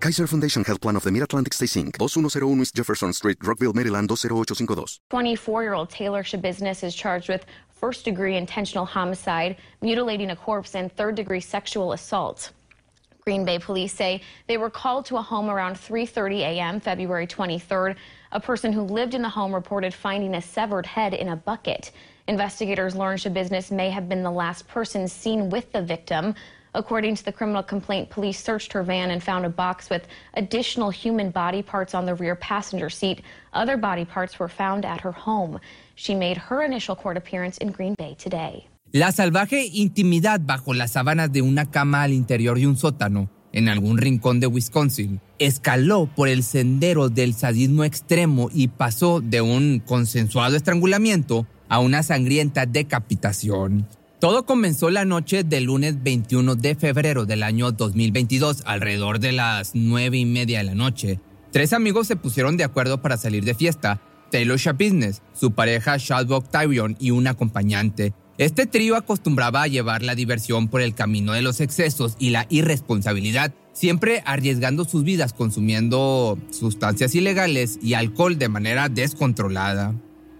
[0.00, 4.08] Kaiser Foundation Health Plan of the Mid-Atlantic Stay Inc., 2101 East Jefferson Street, Rockville, Maryland,
[4.08, 5.00] 20852.
[5.10, 11.94] 24-year-old Taylor Shabiznes is charged with first-degree intentional homicide, mutilating a corpse, and third-degree sexual
[11.94, 12.52] assault.
[13.22, 16.80] Green Bay police say they were called to a home around 3:30 a.m.
[16.80, 17.96] February 23rd.
[18.32, 21.90] A person who lived in the home reported finding a severed head in a bucket.
[22.28, 26.34] Investigators learned Shabiznes may have been the last person seen with the victim.
[26.74, 30.90] According to the criminal complaint, police searched her van and found a box with additional
[30.90, 33.22] human body parts on the rear passenger seat.
[33.54, 35.60] Other body parts were found at her home.
[35.94, 38.68] She made her initial court appearance in Green Bay today.
[38.92, 43.68] La salvaje intimidad bajo las sábanas de una cama al interior de un sótano, en
[43.68, 49.80] algún rincón de Wisconsin, escaló por el sendero del sadismo extremo y pasó de un
[49.80, 53.86] consensuado estrangulamiento a una sangrienta decapitación.
[54.20, 59.76] Todo comenzó la noche del lunes 21 de febrero del año 2022, alrededor de las
[59.76, 61.20] nueve y media de la noche.
[61.52, 64.00] Tres amigos se pusieron de acuerdo para salir de fiesta.
[64.32, 68.12] Taylor Business, su pareja Shadbock Tyrion y un acompañante.
[68.38, 72.46] Este trío acostumbraba a llevar la diversión por el camino de los excesos y la
[72.50, 79.94] irresponsabilidad, siempre arriesgando sus vidas consumiendo sustancias ilegales y alcohol de manera descontrolada.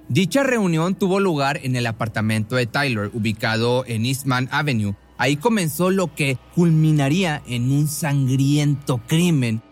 [0.08, 4.94] Dicha reunión tuvo lugar en el apartamento de Tyler, ubicado en Eastman Avenue.
[5.18, 9.62] Ahí comenzó lo que culminaría en un sangriento crimen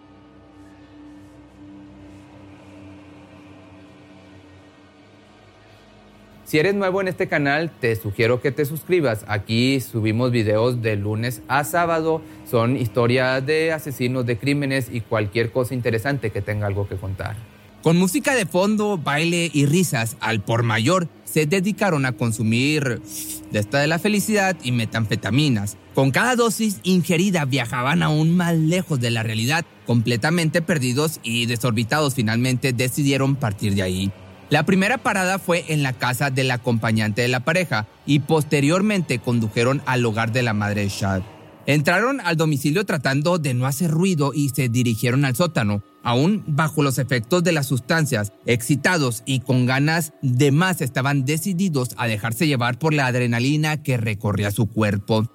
[6.46, 9.24] Si eres nuevo en este canal, te sugiero que te suscribas.
[9.26, 12.22] Aquí subimos videos de lunes a sábado.
[12.48, 17.34] Son historias de asesinos, de crímenes y cualquier cosa interesante que tenga algo que contar.
[17.86, 23.00] Con música de fondo, baile y risas, al por mayor se dedicaron a consumir
[23.52, 25.76] de esta de la felicidad y metanfetaminas.
[25.94, 32.16] Con cada dosis ingerida viajaban aún más lejos de la realidad, completamente perdidos y desorbitados
[32.16, 34.10] finalmente decidieron partir de ahí.
[34.50, 39.80] La primera parada fue en la casa del acompañante de la pareja y posteriormente condujeron
[39.86, 41.22] al hogar de la madre de Shad.
[41.66, 46.84] Entraron al domicilio tratando de no hacer ruido y se dirigieron al sótano, aún bajo
[46.84, 52.46] los efectos de las sustancias, excitados y con ganas de más estaban decididos a dejarse
[52.46, 55.28] llevar por la adrenalina que recorría su cuerpo.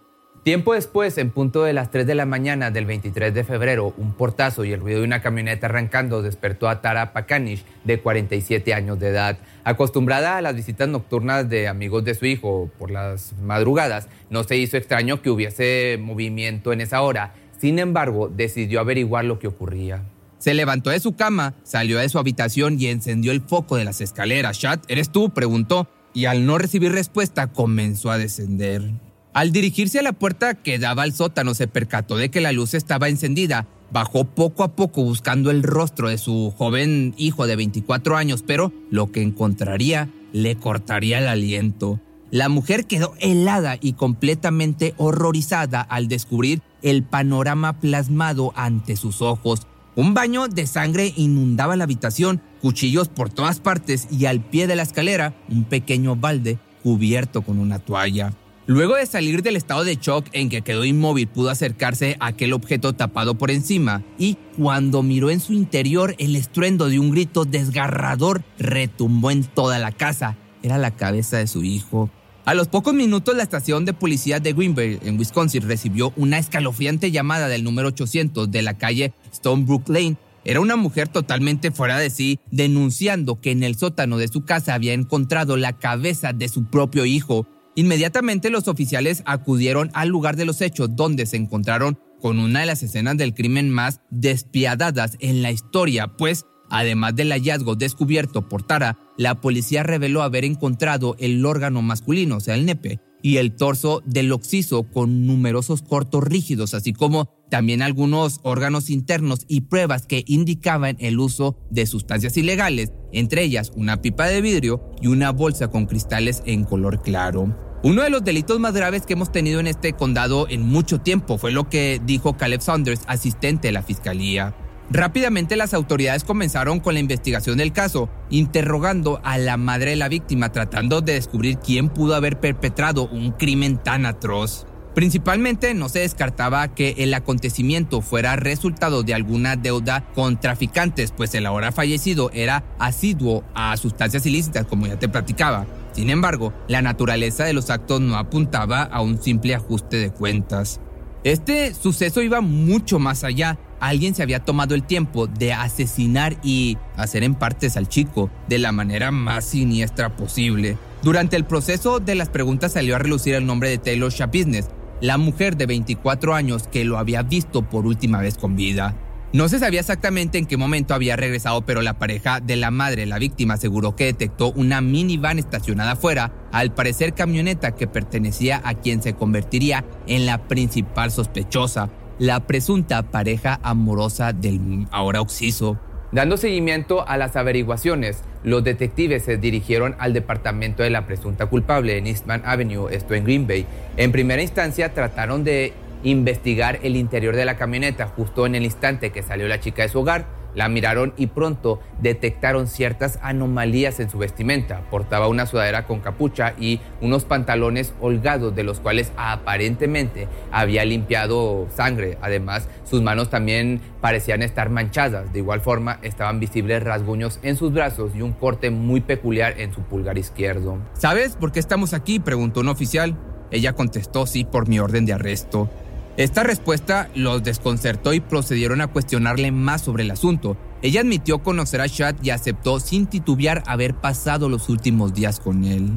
[0.43, 4.13] Tiempo después, en punto de las 3 de la mañana del 23 de febrero, un
[4.13, 8.99] portazo y el ruido de una camioneta arrancando despertó a Tara Pakanish, de 47 años
[8.99, 9.37] de edad.
[9.63, 14.57] Acostumbrada a las visitas nocturnas de amigos de su hijo por las madrugadas, no se
[14.57, 17.35] hizo extraño que hubiese movimiento en esa hora.
[17.59, 20.01] Sin embargo, decidió averiguar lo que ocurría.
[20.39, 24.01] Se levantó de su cama, salió de su habitación y encendió el foco de las
[24.01, 24.57] escaleras.
[24.57, 25.29] Chad, ¿eres tú?
[25.35, 28.91] preguntó, y al no recibir respuesta comenzó a descender.
[29.33, 32.73] Al dirigirse a la puerta que daba al sótano se percató de que la luz
[32.73, 33.65] estaba encendida.
[33.89, 38.73] Bajó poco a poco buscando el rostro de su joven hijo de 24 años, pero
[38.89, 41.99] lo que encontraría le cortaría el aliento.
[42.29, 49.67] La mujer quedó helada y completamente horrorizada al descubrir el panorama plasmado ante sus ojos.
[49.95, 54.75] Un baño de sangre inundaba la habitación, cuchillos por todas partes y al pie de
[54.75, 58.33] la escalera un pequeño balde cubierto con una toalla.
[58.67, 62.53] Luego de salir del estado de shock en que quedó inmóvil, pudo acercarse a aquel
[62.53, 67.43] objeto tapado por encima y cuando miró en su interior el estruendo de un grito
[67.43, 70.37] desgarrador retumbó en toda la casa.
[70.61, 72.11] Era la cabeza de su hijo.
[72.45, 77.11] A los pocos minutos la estación de policía de Greenberg en Wisconsin recibió una escalofriante
[77.11, 82.09] llamada del número 800 de la calle Stonebrook Lane era una mujer totalmente fuera de
[82.09, 86.65] sí, denunciando que en el sótano de su casa había encontrado la cabeza de su
[86.65, 87.45] propio hijo.
[87.75, 92.65] Inmediatamente los oficiales acudieron al lugar de los hechos donde se encontraron con una de
[92.65, 98.63] las escenas del crimen más despiadadas en la historia, pues además del hallazgo descubierto por
[98.63, 103.55] Tara, la policía reveló haber encontrado el órgano masculino, o sea, el nepe, y el
[103.55, 110.05] torso del occiso con numerosos cortos rígidos, así como también algunos órganos internos y pruebas
[110.05, 115.31] que indicaban el uso de sustancias ilegales, entre ellas una pipa de vidrio y una
[115.31, 117.55] bolsa con cristales en color claro.
[117.83, 121.39] Uno de los delitos más graves que hemos tenido en este condado en mucho tiempo
[121.39, 124.55] fue lo que dijo Caleb Saunders, asistente de la fiscalía.
[124.93, 130.09] Rápidamente las autoridades comenzaron con la investigación del caso, interrogando a la madre de la
[130.09, 134.65] víctima tratando de descubrir quién pudo haber perpetrado un crimen tan atroz.
[134.93, 141.33] Principalmente no se descartaba que el acontecimiento fuera resultado de alguna deuda con traficantes, pues
[141.35, 145.65] el ahora fallecido era asiduo a sustancias ilícitas, como ya te platicaba.
[145.93, 150.81] Sin embargo, la naturaleza de los actos no apuntaba a un simple ajuste de cuentas.
[151.23, 153.57] Este suceso iba mucho más allá.
[153.81, 158.59] Alguien se había tomado el tiempo de asesinar y hacer en partes al chico de
[158.59, 160.77] la manera más siniestra posible.
[161.01, 164.69] Durante el proceso de las preguntas salió a relucir el nombre de Taylor Shabusiness,
[165.01, 168.95] la mujer de 24 años que lo había visto por última vez con vida.
[169.33, 173.05] No se sabía exactamente en qué momento había regresado, pero la pareja de la madre,
[173.05, 178.73] la víctima, aseguró que detectó una minivan estacionada afuera, al parecer camioneta que pertenecía a
[178.73, 181.89] quien se convertiría en la principal sospechosa,
[182.21, 185.79] la presunta pareja amorosa del ahora occiso.
[186.11, 191.97] Dando seguimiento a las averiguaciones, los detectives se dirigieron al departamento de la presunta culpable
[191.97, 193.65] en Eastman Avenue, esto en Green Bay.
[193.97, 195.73] En primera instancia trataron de
[196.03, 199.89] investigar el interior de la camioneta justo en el instante que salió la chica de
[199.89, 204.81] su hogar la miraron y pronto detectaron ciertas anomalías en su vestimenta.
[204.89, 211.67] Portaba una sudadera con capucha y unos pantalones holgados de los cuales aparentemente había limpiado
[211.75, 212.17] sangre.
[212.21, 215.31] Además, sus manos también parecían estar manchadas.
[215.33, 219.73] De igual forma, estaban visibles rasguños en sus brazos y un corte muy peculiar en
[219.73, 220.77] su pulgar izquierdo.
[220.93, 222.19] ¿Sabes por qué estamos aquí?
[222.19, 223.15] preguntó un oficial.
[223.51, 225.69] Ella contestó sí por mi orden de arresto.
[226.17, 230.57] Esta respuesta los desconcertó y procedieron a cuestionarle más sobre el asunto.
[230.81, 235.63] Ella admitió conocer a Chad y aceptó sin titubear haber pasado los últimos días con
[235.63, 235.89] él.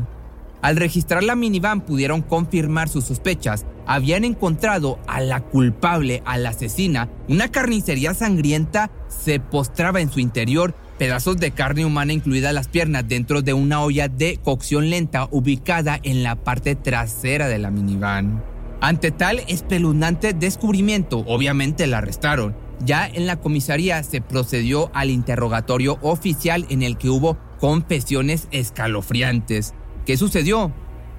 [0.62, 3.66] Al registrar la minivan pudieron confirmar sus sospechas.
[3.87, 7.10] Habían encontrado a la culpable, a la asesina.
[7.28, 13.06] Una carnicería sangrienta se postraba en su interior, pedazos de carne humana incluidas las piernas
[13.06, 18.54] dentro de una olla de cocción lenta ubicada en la parte trasera de la minivan.
[18.81, 22.56] Ante tal espeluznante descubrimiento, obviamente la arrestaron.
[22.85, 29.75] Ya en la comisaría se procedió al interrogatorio oficial en el que hubo confesiones escalofriantes.
[30.05, 30.73] ¿Qué sucedió?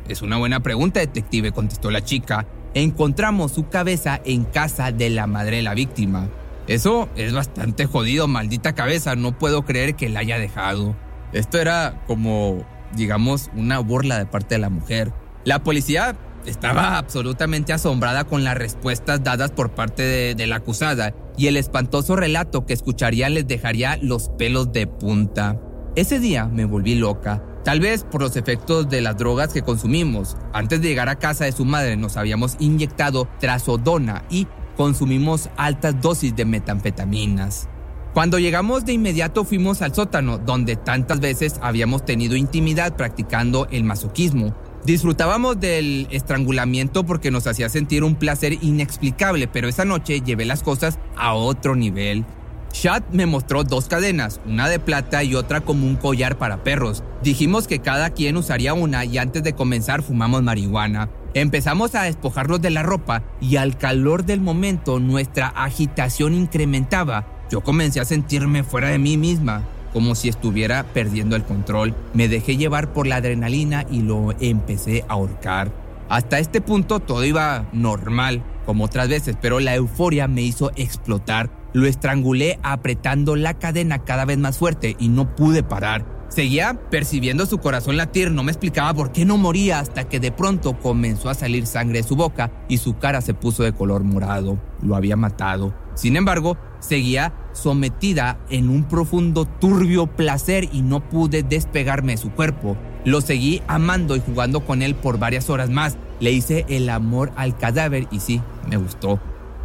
[0.07, 2.45] Es una buena pregunta, detective, contestó la chica.
[2.75, 6.29] Encontramos su cabeza en casa de la madre de la víctima.
[6.67, 10.95] Eso es bastante jodido, maldita cabeza, no puedo creer que la haya dejado.
[11.31, 12.63] Esto era como,
[12.95, 15.13] digamos, una burla de parte de la mujer.
[15.43, 20.03] La policía estaba absolutamente asombrada con las respuestas dadas por parte
[20.35, 25.59] de, la acusada y el espantoso relato que escucharía les dejaría los pelos de punta.
[25.95, 30.37] Ese día me volví loca, tal vez por los efectos de las drogas que consumimos.
[30.53, 35.99] Antes de llegar a casa de su madre nos habíamos inyectado trazodona y consumimos altas
[36.01, 37.69] dosis de metanfetaminas.
[38.15, 43.83] Cuando llegamos de inmediato fuimos al sótano, donde tantas veces habíamos tenido intimidad practicando el
[43.83, 44.55] masoquismo.
[44.85, 50.61] Disfrutábamos del estrangulamiento porque nos hacía sentir un placer inexplicable, pero esa noche llevé las
[50.61, 52.23] cosas a otro nivel.
[52.71, 57.03] Chad me mostró dos cadenas, una de plata y otra como un collar para perros.
[57.23, 61.09] Dijimos que cada quien usaría una y antes de comenzar fumamos marihuana.
[61.33, 67.25] Empezamos a despojarnos de la ropa y al calor del momento nuestra agitación incrementaba.
[67.49, 69.63] Yo comencé a sentirme fuera de mí misma
[69.95, 71.95] como si estuviera perdiendo el control.
[72.13, 75.71] Me dejé llevar por la adrenalina y lo empecé a ahorcar.
[76.09, 81.49] Hasta este punto todo iba normal, como otras veces, pero la euforia me hizo explotar.
[81.71, 86.05] Lo estrangulé apretando la cadena cada vez más fuerte y no pude parar.
[86.27, 90.33] Seguía percibiendo su corazón latir, no me explicaba por qué no moría hasta que de
[90.33, 94.03] pronto comenzó a salir sangre de su boca y su cara se puso de color
[94.03, 94.59] morado.
[94.81, 95.73] Lo había matado.
[95.93, 102.29] Sin embargo, seguía sometida en un profundo turbio placer y no pude despegarme de su
[102.31, 102.77] cuerpo.
[103.05, 105.97] Lo seguí amando y jugando con él por varias horas más.
[106.19, 109.19] Le hice el amor al cadáver y sí, me gustó.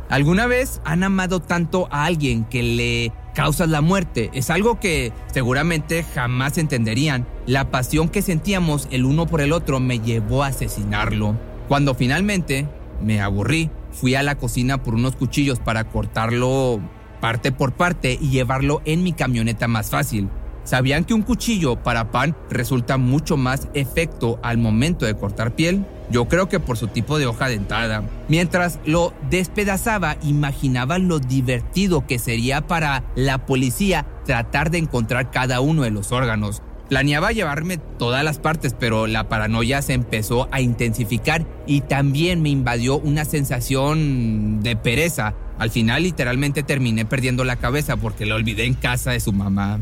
[0.08, 4.30] ¿Alguna vez han amado tanto a alguien que le causas la muerte?
[4.34, 7.26] Es algo que seguramente jamás entenderían.
[7.46, 11.36] La pasión que sentíamos el uno por el otro me llevó a asesinarlo.
[11.68, 12.66] Cuando finalmente
[13.00, 16.80] me aburrí, fui a la cocina por unos cuchillos para cortarlo
[17.20, 20.28] parte por parte y llevarlo en mi camioneta más fácil.
[20.64, 25.84] ¿Sabían que un cuchillo para pan resulta mucho más efecto al momento de cortar piel?
[26.10, 28.02] Yo creo que por su tipo de hoja dentada.
[28.28, 35.60] Mientras lo despedazaba, imaginaba lo divertido que sería para la policía tratar de encontrar cada
[35.60, 36.62] uno de los órganos.
[36.90, 42.48] Planeaba llevarme todas las partes, pero la paranoia se empezó a intensificar y también me
[42.48, 45.34] invadió una sensación de pereza.
[45.60, 49.78] Al final literalmente terminé perdiendo la cabeza porque la olvidé en casa de su mamá.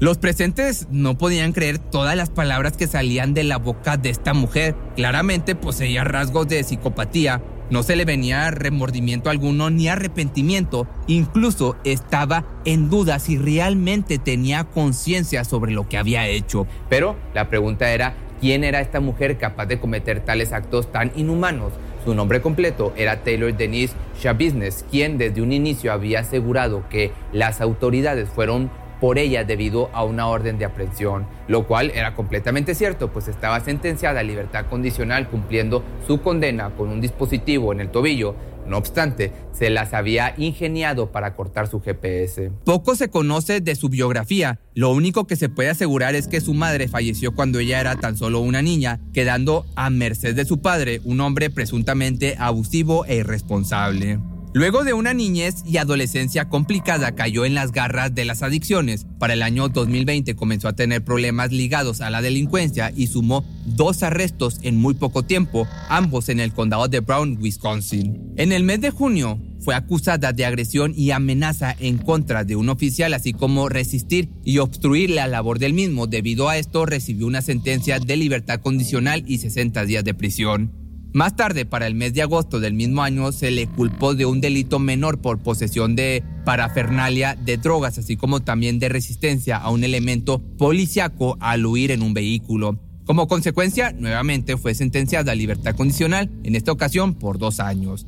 [0.00, 4.34] Los presentes no podían creer todas las palabras que salían de la boca de esta
[4.34, 4.74] mujer.
[4.96, 12.44] Claramente poseía rasgos de psicopatía, no se le venía remordimiento alguno ni arrepentimiento, incluso estaba
[12.64, 16.66] en duda si realmente tenía conciencia sobre lo que había hecho.
[16.88, 21.72] Pero la pregunta era, ¿quién era esta mujer capaz de cometer tales actos tan inhumanos?
[22.04, 23.94] Su nombre completo era Taylor Denise
[24.38, 28.70] Business, quien desde un inicio había asegurado que las autoridades fueron
[29.00, 33.60] por ella debido a una orden de aprehensión, lo cual era completamente cierto, pues estaba
[33.60, 38.34] sentenciada a libertad condicional cumpliendo su condena con un dispositivo en el tobillo.
[38.66, 42.52] No obstante, se las había ingeniado para cortar su GPS.
[42.64, 44.60] Poco se conoce de su biografía.
[44.74, 48.16] Lo único que se puede asegurar es que su madre falleció cuando ella era tan
[48.16, 54.18] solo una niña, quedando a merced de su padre, un hombre presuntamente abusivo e irresponsable.
[54.58, 59.06] Luego de una niñez y adolescencia complicada, cayó en las garras de las adicciones.
[59.20, 64.02] Para el año 2020 comenzó a tener problemas ligados a la delincuencia y sumó dos
[64.02, 68.32] arrestos en muy poco tiempo, ambos en el condado de Brown, Wisconsin.
[68.36, 72.68] En el mes de junio, fue acusada de agresión y amenaza en contra de un
[72.68, 76.08] oficial, así como resistir y obstruir la labor del mismo.
[76.08, 80.87] Debido a esto, recibió una sentencia de libertad condicional y 60 días de prisión.
[81.18, 84.40] Más tarde, para el mes de agosto del mismo año, se le culpó de un
[84.40, 89.82] delito menor por posesión de parafernalia de drogas, así como también de resistencia a un
[89.82, 92.78] elemento policiaco al huir en un vehículo.
[93.04, 98.06] Como consecuencia, nuevamente fue sentenciada a libertad condicional, en esta ocasión por dos años.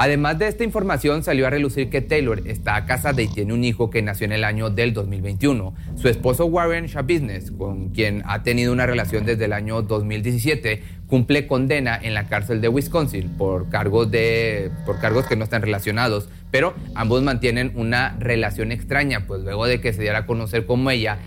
[0.00, 3.90] Además de esta información, salió a relucir que Taylor está casada y tiene un hijo
[3.90, 5.74] que nació en el año del 2021.
[5.96, 11.48] Su esposo Warren Business, con quien ha tenido una relación desde el año 2017, cumple
[11.48, 16.28] condena en la cárcel de Wisconsin por cargos, de, por cargos que no están relacionados,
[16.52, 20.92] pero ambos mantienen una relación extraña, pues luego de que se diera a conocer como
[20.92, 21.18] ella,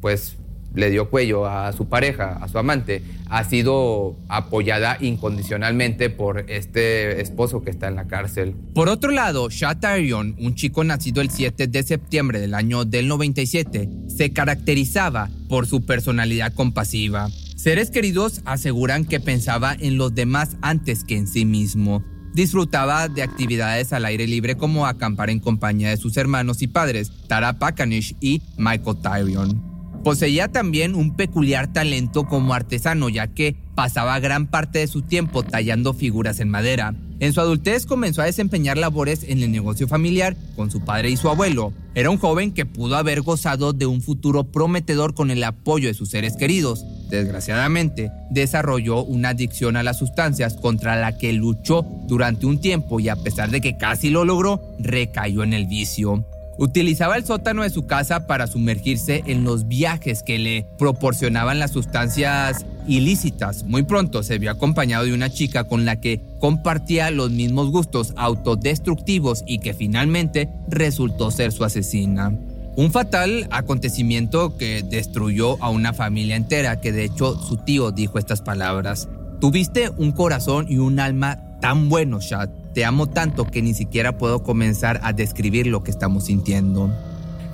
[0.00, 0.38] pues
[0.74, 7.20] le dio cuello a su pareja, a su amante, ha sido apoyada incondicionalmente por este
[7.20, 8.54] esposo que está en la cárcel.
[8.74, 13.08] Por otro lado, Shad Tyrion, un chico nacido el 7 de septiembre del año del
[13.08, 17.28] 97, se caracterizaba por su personalidad compasiva.
[17.56, 22.04] Seres queridos aseguran que pensaba en los demás antes que en sí mismo.
[22.34, 27.10] Disfrutaba de actividades al aire libre como acampar en compañía de sus hermanos y padres,
[27.28, 29.75] Tara Pakanish y Michael Tyrion.
[30.06, 35.42] Poseía también un peculiar talento como artesano, ya que pasaba gran parte de su tiempo
[35.42, 36.94] tallando figuras en madera.
[37.18, 41.16] En su adultez comenzó a desempeñar labores en el negocio familiar con su padre y
[41.16, 41.72] su abuelo.
[41.96, 45.94] Era un joven que pudo haber gozado de un futuro prometedor con el apoyo de
[45.94, 46.84] sus seres queridos.
[47.10, 53.08] Desgraciadamente, desarrolló una adicción a las sustancias contra la que luchó durante un tiempo y
[53.08, 56.24] a pesar de que casi lo logró, recayó en el vicio.
[56.58, 61.72] Utilizaba el sótano de su casa para sumergirse en los viajes que le proporcionaban las
[61.72, 63.64] sustancias ilícitas.
[63.64, 68.14] Muy pronto se vio acompañado de una chica con la que compartía los mismos gustos
[68.16, 72.32] autodestructivos y que finalmente resultó ser su asesina.
[72.74, 78.18] Un fatal acontecimiento que destruyó a una familia entera, que de hecho su tío dijo
[78.18, 79.08] estas palabras.
[79.40, 84.18] Tuviste un corazón y un alma tan buenos, Shad te amo tanto que ni siquiera
[84.18, 86.90] puedo comenzar a describir lo que estamos sintiendo.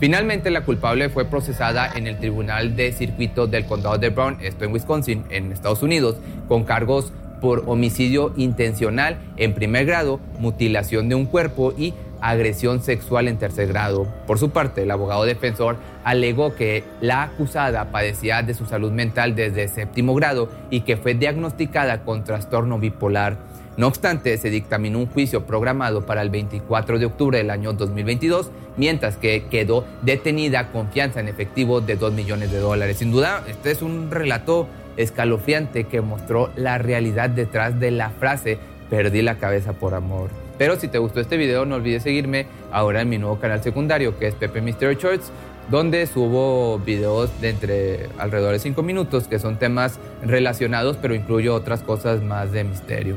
[0.01, 4.65] Finalmente, la culpable fue procesada en el Tribunal de Circuito del Condado de Brown, esto
[4.65, 6.17] en Wisconsin, en Estados Unidos,
[6.49, 13.29] con cargos por homicidio intencional en primer grado, mutilación de un cuerpo y agresión sexual
[13.29, 14.09] en tercer grado.
[14.27, 19.37] Por su parte, el abogado defensor alegó que la acusada padecía de su salud mental
[19.37, 23.52] desde séptimo grado y que fue diagnosticada con trastorno bipolar.
[23.77, 28.51] No obstante, se dictaminó un juicio programado para el 24 de octubre del año 2022,
[28.77, 32.99] mientras que quedó detenida confianza en efectivo de 2 millones de dólares.
[32.99, 38.59] Sin duda, este es un relato escalofriante que mostró la realidad detrás de la frase
[38.91, 40.29] perdí la cabeza por amor.
[40.59, 44.19] Pero si te gustó este video, no olvides seguirme ahora en mi nuevo canal secundario,
[44.19, 45.33] que es Pepe Mystery Shorts,
[45.71, 51.55] donde subo videos de entre alrededor de 5 minutos, que son temas relacionados, pero incluyo
[51.55, 53.17] otras cosas más de misterio.